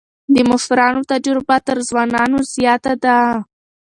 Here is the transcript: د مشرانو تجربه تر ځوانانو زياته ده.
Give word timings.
د 0.33 0.35
مشرانو 0.49 1.01
تجربه 1.11 1.57
تر 1.67 1.77
ځوانانو 1.89 2.37
زياته 2.53 2.93
ده. 3.03 3.17